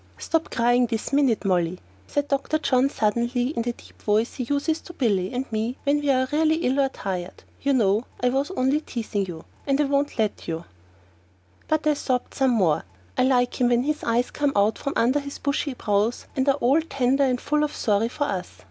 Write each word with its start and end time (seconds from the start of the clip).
"Stop 0.17 0.49
crying 0.49 0.87
this 0.87 1.13
minute, 1.13 1.45
Molly," 1.45 1.79
said 2.07 2.27
Dr. 2.27 2.57
John 2.57 2.89
suddenly 2.89 3.49
in 3.49 3.61
the 3.61 3.71
deep 3.73 4.01
voice 4.01 4.33
he 4.33 4.45
uses 4.45 4.81
to 4.81 4.93
Billy 4.93 5.31
and 5.31 5.45
me 5.51 5.77
when 5.83 5.99
we 5.99 6.09
are 6.09 6.27
really 6.31 6.55
ill 6.55 6.79
or 6.79 6.89
tired. 6.89 7.43
"You 7.61 7.73
know 7.73 8.05
I 8.19 8.29
was 8.29 8.49
only 8.57 8.81
teasing 8.81 9.27
you 9.27 9.45
and 9.67 9.79
I 9.79 9.83
won't 9.83 10.17
let 10.17 10.47
you" 10.47 10.65
But 11.67 11.85
I 11.85 11.93
sobbed 11.93 12.33
some 12.33 12.49
more. 12.49 12.83
I 13.15 13.21
like 13.25 13.61
him 13.61 13.69
when 13.69 13.83
his 13.83 14.03
eyes 14.03 14.31
come 14.31 14.53
out 14.55 14.79
from 14.79 14.93
under 14.95 15.19
his 15.19 15.37
bushy 15.37 15.75
brows 15.75 16.25
and 16.35 16.49
are 16.49 16.55
all 16.55 16.81
tender 16.81 17.23
and 17.25 17.39
full 17.39 17.63
of 17.63 17.71
sorry 17.75 18.09
for 18.09 18.23
us. 18.23 18.57